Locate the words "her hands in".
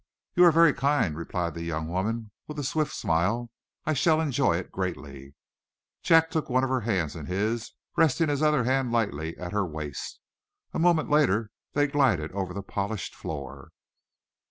6.71-7.27